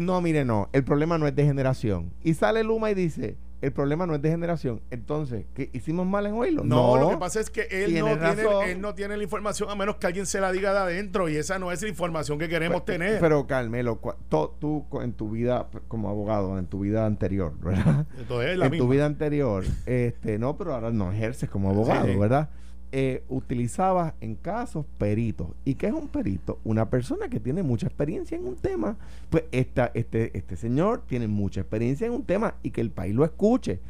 [0.00, 2.12] no, mire, no, el problema no es de generación.
[2.22, 4.80] Y sale Luma y dice, el problema no es de generación.
[4.90, 6.64] Entonces, ¿qué hicimos mal en oírlo?
[6.64, 9.74] No, lo que pasa es que él no, tiene, él no tiene la información a
[9.74, 12.48] menos que alguien se la diga de adentro y esa no es la información que
[12.48, 13.20] queremos tener.
[13.20, 18.06] Pero Carmelo, tú en tu vida como abogado, en tu vida anterior, ¿verdad?
[18.16, 22.48] en tu vida anterior, este, no, pero ahora no ejerces como abogado, ¿verdad?
[22.92, 25.48] Eh, utilizaba en casos peritos.
[25.64, 26.58] ¿Y qué es un perito?
[26.64, 28.96] Una persona que tiene mucha experiencia en un tema.
[29.28, 33.14] Pues esta, este, este señor tiene mucha experiencia en un tema y que el país
[33.14, 33.80] lo escuche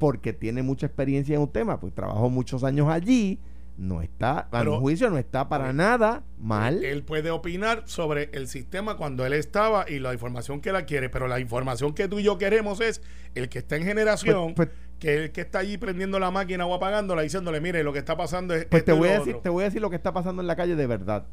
[0.00, 3.38] porque tiene mucha experiencia en un tema, pues trabajó muchos años allí,
[3.76, 6.84] no está, a mi juicio no está para nada mal.
[6.84, 11.08] Él puede opinar sobre el sistema cuando él estaba y la información que él quiere,
[11.10, 13.02] pero la información que tú y yo queremos es
[13.34, 16.66] el que está en generación pues, pues, que el que está allí prendiendo la máquina
[16.66, 18.66] o apagándola, diciéndole, mire, lo que está pasando es.
[18.66, 20.54] Pues te voy, a decir, te voy a decir lo que está pasando en la
[20.54, 21.26] calle de verdad.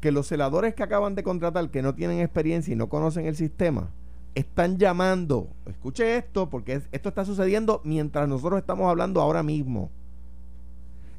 [0.00, 3.34] Que los celadores que acaban de contratar, que no tienen experiencia y no conocen el
[3.34, 3.90] sistema,
[4.36, 5.48] están llamando.
[5.66, 9.90] Escuche esto, porque esto está sucediendo mientras nosotros estamos hablando ahora mismo.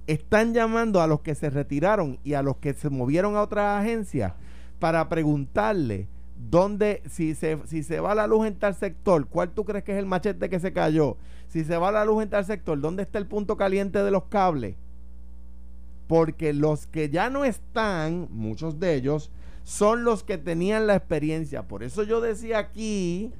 [0.07, 3.81] Están llamando a los que se retiraron y a los que se movieron a otras
[3.81, 4.33] agencias
[4.79, 6.07] para preguntarle
[6.39, 9.91] dónde, si se, si se va la luz en tal sector, ¿cuál tú crees que
[9.91, 11.17] es el machete que se cayó?
[11.47, 14.25] Si se va la luz en tal sector, ¿dónde está el punto caliente de los
[14.25, 14.75] cables?
[16.07, 19.31] Porque los que ya no están, muchos de ellos,
[19.63, 21.67] son los que tenían la experiencia.
[21.67, 23.31] Por eso yo decía aquí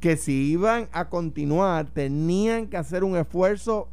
[0.00, 3.88] que si iban a continuar, tenían que hacer un esfuerzo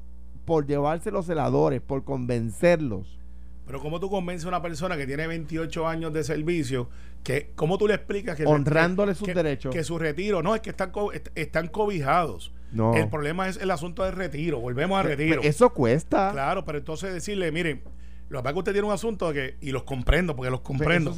[0.45, 3.19] por llevarse los celadores, por convencerlos.
[3.67, 6.89] Pero ¿cómo tú convences a una persona que tiene 28 años de servicio
[7.23, 9.73] que cómo tú le explicas que honrándole sus derechos.
[9.73, 10.91] que su retiro no es que están
[11.35, 12.53] están cobijados.
[12.71, 12.95] No.
[12.95, 14.59] el problema es el asunto del retiro.
[14.61, 15.41] Volvemos al retiro.
[15.43, 16.31] eso cuesta.
[16.31, 17.81] Claro pero entonces decirle miren
[18.29, 21.13] lo que que usted tiene un asunto de que y los comprendo porque los comprendo.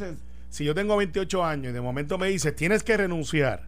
[0.50, 3.68] si yo tengo 28 años y de momento me dices tienes que renunciar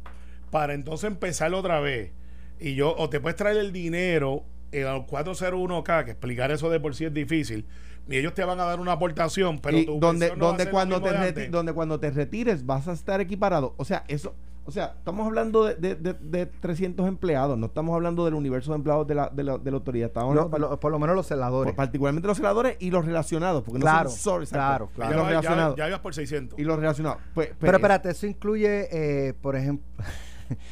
[0.49, 2.11] para entonces empezar otra vez
[2.59, 6.95] y yo o te puedes traer el dinero el 401k que explicar eso de por
[6.95, 7.65] sí es difícil
[8.11, 11.99] y ellos te van a dar una aportación, pero donde, donde cuando te donde cuando
[11.99, 13.73] te retires vas a estar equiparado.
[13.77, 18.25] O sea, eso, o sea, estamos hablando de, de, de, 300 empleados, no estamos hablando
[18.25, 20.07] del universo de empleados de la, de la, de la autoridad.
[20.07, 21.73] Estamos por, lo menos los celadores.
[21.73, 25.13] particularmente los celadores y los relacionados, porque claro, no son claro, claro.
[25.13, 25.75] Y los relacionados.
[25.75, 26.59] Ya, ibas por 600.
[26.59, 27.17] Y los relacionados.
[27.33, 29.85] Pues, pues, pero espérate, eso incluye, eh, por ejemplo...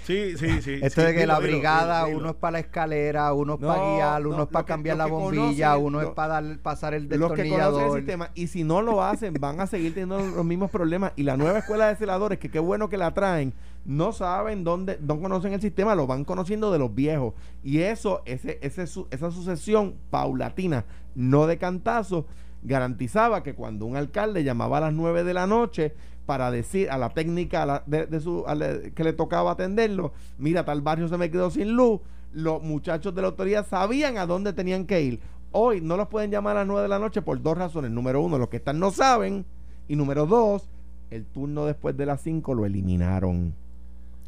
[0.03, 0.79] Sí, sí, sí.
[0.81, 4.43] Esto de que la brigada, uno es para la escalera, uno es para guiar, uno
[4.43, 7.73] es para cambiar la bombilla, uno es para dar, pasar el destornillador.
[7.73, 10.71] Los que el sistema, y si no lo hacen, van a seguir teniendo los mismos
[10.71, 11.13] problemas.
[11.15, 13.53] Y la nueva escuela de celadores, que qué bueno que la traen,
[13.85, 17.33] no saben dónde, no conocen el sistema, lo van conociendo de los viejos.
[17.63, 22.25] Y eso, ese, ese, esa sucesión paulatina, no de cantazo,
[22.61, 25.93] garantizaba que cuando un alcalde llamaba a las 9 de la noche
[26.29, 28.45] para decir a la técnica de, su,
[28.93, 32.01] que le tocaba atenderlo, mira, tal barrio se me quedó sin luz,
[32.33, 35.19] los muchachos de la autoridad sabían a dónde tenían que ir.
[35.51, 37.89] Hoy no los pueden llamar a las 9 de la noche por dos razones.
[37.89, 39.43] Número uno, los que están no saben.
[39.87, 40.69] Y número dos,
[41.09, 43.55] el turno después de las 5 lo eliminaron.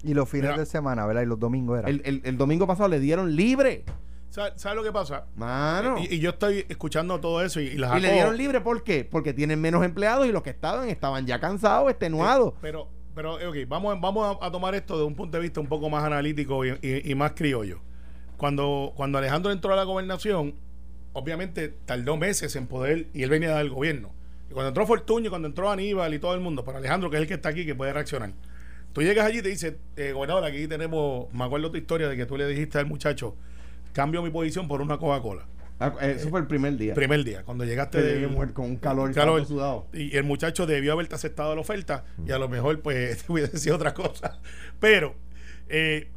[0.03, 1.21] Y los fines de semana, ¿verdad?
[1.21, 1.87] Y los domingos era.
[1.87, 3.83] El, el, domingo pasado le dieron libre.
[4.31, 5.25] ¿Sabes lo que pasa?
[5.35, 5.97] Mano.
[5.99, 9.03] Y, yo estoy escuchando todo eso y, las Y le dieron libre, ¿por qué?
[9.03, 12.53] Porque tienen menos empleados y los que estaban estaban ya cansados, extenuados.
[12.61, 15.89] pero, pero, ok, vamos, vamos a, tomar esto de un punto de vista un poco
[15.89, 17.81] más analítico y, más criollo.
[18.37, 20.55] Cuando, cuando Alejandro entró a la gobernación,
[21.11, 24.11] obviamente tardó meses en poder y él venía del gobierno.
[24.49, 27.23] Y cuando entró Fortuño, cuando entró Aníbal y todo el mundo, para Alejandro, que es
[27.23, 28.31] el que está aquí, que puede reaccionar.
[28.93, 32.15] Tú llegas allí y te dices, eh, gobernador, aquí tenemos, me acuerdo tu historia de
[32.15, 33.35] que tú le dijiste al muchacho,
[33.93, 35.45] cambio mi posición por una Coca-Cola.
[35.79, 36.93] Ah, eh, eso fue el primer día.
[36.93, 39.87] Primer día, cuando llegaste de, con un calor, sudado.
[39.93, 43.57] Y el muchacho debió haberte aceptado la oferta y a lo mejor pues te hubiese
[43.57, 44.39] sido otra cosa.
[44.79, 45.15] Pero
[45.69, 46.07] eh,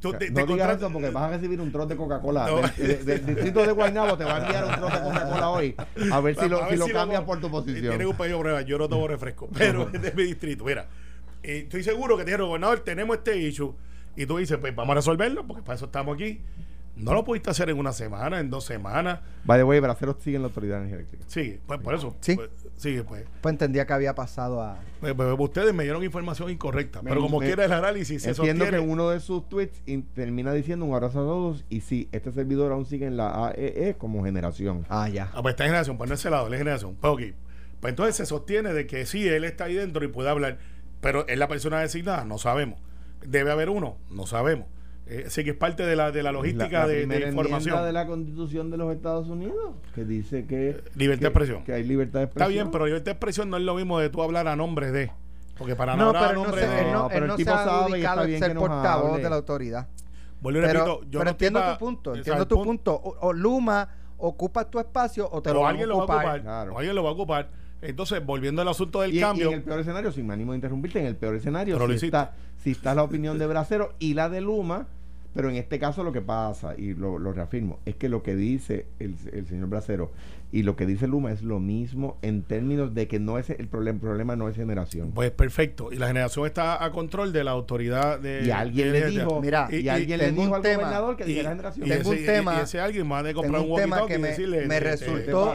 [0.00, 2.46] Tú, no digas eso porque vas a recibir un trote de Coca-Cola.
[2.76, 5.74] Del, distrito de Guaynabo te va a enviar un trote de Coca-Cola hoy.
[6.12, 7.88] A ver si lo, si lo cambias por tu posición.
[7.88, 8.62] Tienes un pedido de prueba.
[8.62, 10.64] Yo no tomo refresco, pero es de mi distrito.
[10.64, 10.86] Mira,
[11.42, 13.74] eh, estoy seguro que te dijeron, gobernador, tenemos este issue.
[14.14, 16.40] Y tú dices, pues vamos a resolverlo porque para eso estamos aquí.
[16.98, 19.20] No lo pudiste hacer en una semana, en dos semanas.
[19.44, 21.24] By the way, Braceros sigue en la Autoridad Eléctrica.
[21.28, 22.16] Sí, pues por eso.
[22.20, 22.34] Sí.
[22.34, 23.24] Pues, sí, pues.
[23.40, 24.78] Pues entendía que había pasado a.
[25.00, 27.00] Pues, pues, ustedes me dieron información incorrecta.
[27.02, 28.26] pero como quiera el análisis.
[28.26, 29.80] Entiendo que uno de sus tweets
[30.14, 31.64] termina diciendo un abrazo a todos.
[31.68, 34.84] Y sí, este servidor aún sigue en la AEE e como generación.
[34.88, 35.30] Ah, ya.
[35.34, 36.96] Ah, pues está en generación, pues no es ese lado, él es generación.
[37.00, 37.20] Pues ok.
[37.80, 40.58] Pues entonces se sostiene de que sí, él está ahí dentro y puede hablar.
[41.00, 42.80] Pero es la persona designada, no sabemos.
[43.24, 44.66] Debe haber uno, no sabemos.
[45.10, 47.82] Eh, sí que es parte de la, de la logística de, de, información.
[47.82, 51.64] de la Constitución de los Estados Unidos que dice que libertad de expresión.
[51.64, 52.50] Que hay libertad de expresión.
[52.50, 54.92] Está bien, pero libertad de expresión no es lo mismo de tú hablar a nombre
[54.92, 55.10] de.
[55.56, 56.92] Porque para no, hablar a nombre de.
[56.92, 59.88] No, pero el tipo sabe y está bien ser portavoz de la autoridad.
[60.42, 62.94] Vuelvo pero, yo pero entiendo tu punto, entiendo tu punto.
[62.94, 66.42] O, Luma ocupa tu espacio o te lo va a ocupar.
[66.42, 66.74] Claro.
[66.74, 67.48] O alguien lo va a ocupar.
[67.80, 69.46] Entonces, volviendo al asunto del cambio.
[69.46, 72.34] Y en el peor escenario, sin ánimo de interrumpirte, en el peor escenario, si está,
[72.58, 74.86] si está la opinión de Bracero y la de Luma,
[75.34, 78.86] pero en este caso lo que pasa, y lo, reafirmo, es que lo que dice
[78.98, 80.10] el, el, señor Bracero
[80.50, 83.68] y lo que dice Luma es lo mismo en términos de que no es el
[83.68, 85.12] problema, el problema no es generación.
[85.12, 85.92] Pues perfecto.
[85.92, 88.46] Y la generación está a control de la autoridad de.
[88.46, 91.88] Y alguien le dijo, mira, y, alguien le dijo al gobernador que diga la generación.
[91.88, 92.56] Tengo un tema.
[92.58, 94.34] Y, ese alguien comprar un, tema que me,
[94.66, 95.54] me resultó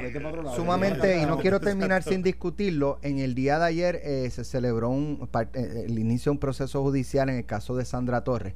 [0.56, 3.00] sumamente, y no quiero terminar sin discutirlo.
[3.02, 6.84] En el día de ayer eh, se celebró un, eh, el inicio de un proceso
[6.84, 8.54] judicial en el caso de Sandra Torres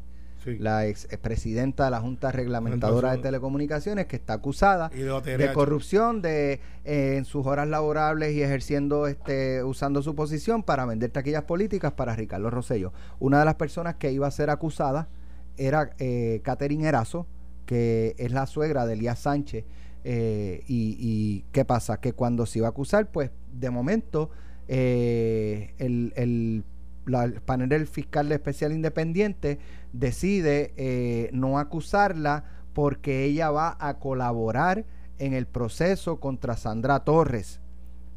[0.59, 6.59] la ex presidenta de la Junta Reglamentadora de Telecomunicaciones, que está acusada de, corrupción de
[6.85, 11.93] eh, en sus horas laborables y ejerciendo, este, usando su posición para vender taquillas políticas
[11.93, 12.93] para Ricardo Rosello.
[13.19, 15.09] Una de las personas que iba a ser acusada
[15.57, 17.27] era eh, Catherine Erazo,
[17.65, 19.65] que es la suegra de Elías Sánchez.
[20.03, 21.99] Eh, y, qué pasa?
[21.99, 24.29] Que cuando se iba a acusar, pues de momento
[24.69, 26.63] el, el
[27.07, 29.59] el panel fiscal especial independiente
[29.93, 32.43] decide eh, no acusarla
[32.73, 34.85] porque ella va a colaborar
[35.19, 37.59] en el proceso contra Sandra Torres.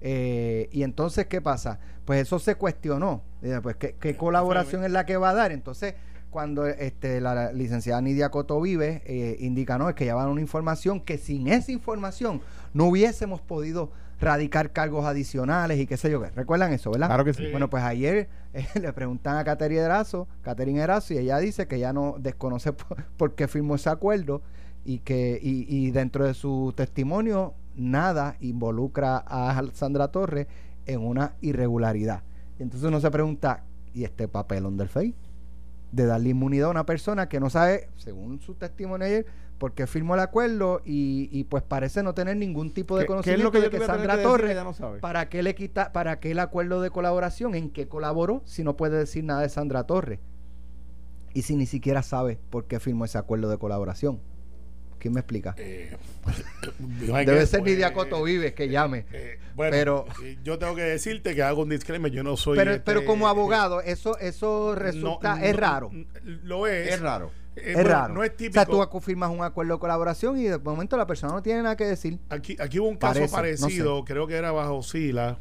[0.03, 1.79] Eh, y entonces, ¿qué pasa?
[2.05, 3.22] Pues eso se cuestionó.
[3.62, 5.53] Pues, ¿qué, colaboración es la que va a dar?
[5.53, 5.94] Entonces,
[6.31, 10.40] cuando este, la licenciada Nidia Coto Vive eh, indica, no, es que ya van una
[10.40, 12.40] información que sin esa información
[12.72, 16.30] no hubiésemos podido radicar cargos adicionales y qué sé yo qué.
[16.30, 17.09] ¿Recuerdan eso, verdad?
[17.09, 17.50] Claro que sí.
[17.50, 21.78] Bueno, pues ayer eh, le preguntan a Caterina Erazo, Caterina Erazo, y ella dice que
[21.78, 22.72] ya no desconoce
[23.16, 24.42] por, qué firmó ese acuerdo
[24.85, 30.46] y que y, y, dentro de su testimonio nada involucra a Sandra Torres
[30.87, 32.22] en una irregularidad.
[32.59, 35.14] Entonces uno se pregunta, ¿y este papelón del FEI?
[35.92, 39.26] De darle inmunidad a una persona que no sabe, según su testimonio ayer,
[39.60, 43.78] porque firmó el acuerdo y, pues parece no tener ningún tipo de conocimiento de que
[43.78, 44.56] Sandra Torres
[45.00, 48.78] para qué le quita para qué el acuerdo de colaboración en qué colaboró si no
[48.78, 50.18] puede decir nada de Sandra Torres
[51.34, 54.20] y si ni siquiera sabe por qué firmó ese acuerdo de colaboración
[54.98, 55.54] ¿Quién me explica?
[55.56, 55.96] Eh,
[56.78, 59.06] Debe ser Nidia Coto Vives que llame.
[59.10, 60.04] Eh, bueno, pero
[60.44, 62.58] yo tengo que decirte que hago un disclaimer, yo no soy.
[62.58, 65.90] Pero, este pero como abogado, eso eso resulta, es raro.
[66.22, 66.92] Lo es.
[66.92, 67.32] Es raro.
[67.56, 68.14] Eh, es raro.
[68.14, 68.60] No es típico.
[68.60, 71.62] O sea, tú firmas un acuerdo de colaboración y de momento la persona no tiene
[71.62, 72.18] nada que decir.
[72.28, 75.38] Aquí, aquí hubo un caso parecido, creo que era bajo Sila,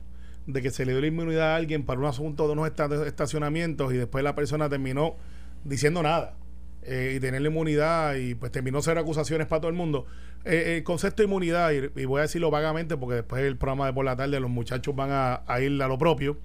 [0.48, 2.67] de que se le dio la inmunidad a alguien para un asunto de unos
[3.06, 5.15] estacionamientos y después la persona terminó
[5.63, 6.36] diciendo nada.
[6.82, 10.06] Eh, y tener la inmunidad y pues terminó ser acusaciones para todo el mundo.
[10.45, 13.93] eh, el concepto de inmunidad, y, voy a decirlo vagamente porque después el programa de
[13.93, 16.38] por la tarde los muchachos van a, ir a lo propio.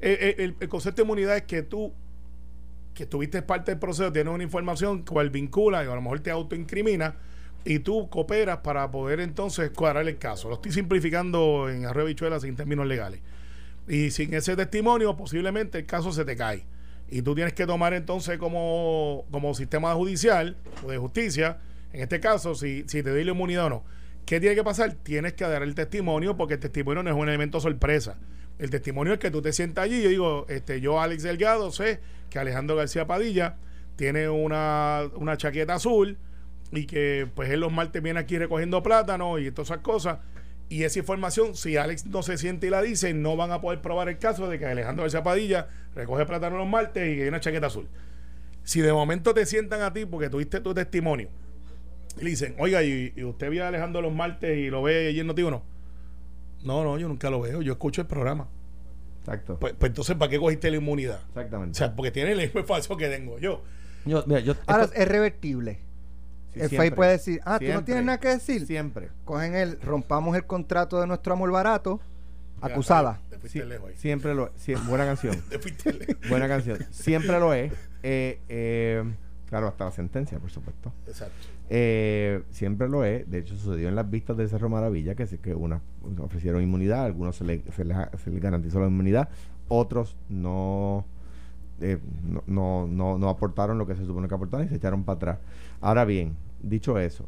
[0.00, 1.92] Eh, eh, el, concepto de inmunidad es que tú,
[2.94, 6.30] que estuviste parte del proceso, tienes una información cual vincula y a lo mejor te
[6.30, 7.14] autoincrimina
[7.64, 10.48] y tú cooperas para poder entonces cuadrar el caso.
[10.48, 13.20] Lo estoy simplificando en arroyo bichuela sin términos legales.
[13.88, 16.64] Y sin ese testimonio, posiblemente el caso se te cae.
[17.10, 21.58] Y tú tienes que tomar entonces como, como sistema judicial o de justicia,
[21.92, 23.84] en este caso, si, si te doy la inmunidad o no.
[24.26, 24.92] ¿Qué tiene que pasar?
[24.92, 28.18] Tienes que dar el testimonio porque el testimonio no es un elemento sorpresa.
[28.58, 30.02] El testimonio es que tú te sientas allí.
[30.02, 33.56] Yo digo, este, yo, Alex Delgado, sé que Alejandro García Padilla
[33.96, 36.18] tiene una, una chaqueta azul
[36.70, 40.18] y que pues él los martes viene aquí recogiendo plátano y todas esas cosas.
[40.68, 43.80] Y esa información, si Alex no se siente y la dice, no van a poder
[43.80, 47.28] probar el caso de que Alejandro García Padilla recoge plátano los martes y que hay
[47.28, 47.88] una chaqueta azul.
[48.64, 51.30] Si de momento te sientan a ti porque tuviste tu testimonio
[52.20, 55.20] y le dicen, oiga, ¿y, usted vio a Alejandro los martes y lo ve y
[55.20, 55.62] él no digo no?
[56.64, 58.48] No, no, yo nunca lo veo, yo escucho el programa.
[59.20, 59.58] Exacto.
[59.58, 61.20] Pues, pues entonces, ¿para qué cogiste la inmunidad?
[61.28, 61.72] Exactamente.
[61.72, 63.62] O sea, porque tiene el mismo falso que tengo yo.
[64.04, 64.24] yo,
[64.66, 65.88] Ahora, es revertible
[66.54, 68.66] el FEI puede decir, ah, tú no tienes nada que decir.
[68.66, 69.10] Siempre.
[69.24, 72.00] Cogen el, rompamos el contrato de nuestro amor barato,
[72.60, 73.20] acusada.
[73.96, 74.86] siempre lo es.
[74.86, 75.42] buena canción.
[76.28, 76.78] buena canción.
[76.90, 77.72] Siempre lo es.
[78.02, 79.04] Eh, eh,
[79.48, 80.92] claro, hasta la sentencia, por supuesto.
[81.06, 81.34] Exacto.
[81.70, 83.28] Eh, siempre lo es.
[83.30, 85.82] De hecho, sucedió en las vistas de Cerro Maravilla que, que unas
[86.18, 89.28] ofrecieron inmunidad, algunos se les se le garantizó la inmunidad,
[89.68, 91.04] otros no
[91.80, 91.98] eh,
[92.46, 95.38] no, no, no, aportaron lo que se supone que aportaron y se echaron para atrás.
[95.80, 97.26] Ahora bien, dicho eso,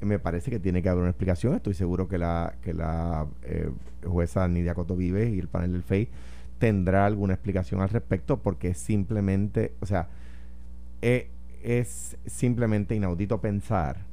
[0.00, 1.54] me parece que tiene que haber una explicación.
[1.54, 3.70] Estoy seguro que la, que la eh,
[4.06, 6.08] jueza Nidia Coto Vives y el panel del FEI
[6.58, 10.08] tendrá alguna explicación al respecto porque simplemente, o sea,
[11.02, 11.28] eh,
[11.62, 14.06] es simplemente inaudito pensar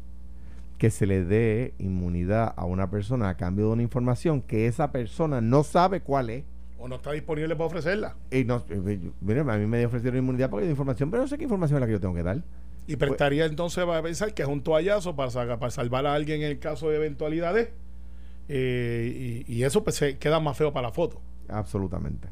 [0.77, 4.91] que se le dé inmunidad a una persona a cambio de una información que esa
[4.91, 6.43] persona no sabe cuál es
[6.77, 8.15] o no está disponible para ofrecerla.
[8.31, 11.37] Y no, eh, mire, a mí me ofrecieron inmunidad porque hay información, pero no sé
[11.37, 12.43] qué información es la que yo tengo que dar.
[12.87, 16.51] Y prestaría entonces a pensar que es un toallazo para, para salvar a alguien en
[16.51, 17.69] el caso de eventualidades.
[18.47, 21.19] Eh, y, eso pues se queda más feo para la foto.
[21.47, 22.27] Absolutamente.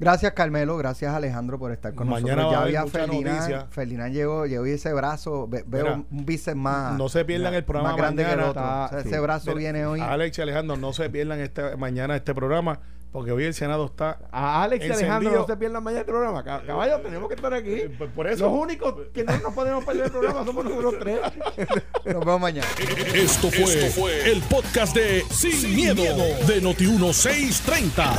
[0.00, 2.52] Gracias Carmelo, gracias Alejandro por estar con Mañana nosotros.
[2.52, 6.96] Ya había Ferdinand, Ferdinand llegó, llegó y ese brazo, veo un bíceps más.
[6.96, 8.98] No se pierdan el programa más grande que el otro.
[8.98, 10.00] ese brazo viene hoy.
[10.00, 12.80] Alex y Alejandro, no se pierdan este mañana este programa
[13.12, 14.18] porque hoy el Senado está.
[14.30, 16.44] A Alex y Alejandro no se pierdan mañana el programa.
[16.44, 17.72] Caballo, tenemos que estar aquí.
[17.72, 18.44] Eh, por eso.
[18.44, 21.20] Los únicos que no nos podemos perder el programa somos nosotros tres.
[22.04, 22.66] Nos vemos mañana.
[23.14, 26.02] Esto fue, el podcast de Sin, miedo,
[26.46, 28.18] de Noti1630.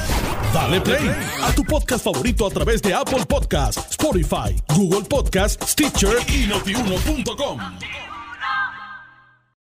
[0.54, 1.10] Dale play
[1.42, 7.60] a tu podcast favorito a través de Apple Podcasts, Spotify, Google Podcasts, Stitcher y notiuno.com.